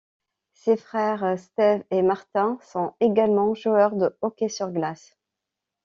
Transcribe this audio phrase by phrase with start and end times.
[0.53, 5.15] Ses frères Steve et Martin sont également joueurs de hockey sur glace.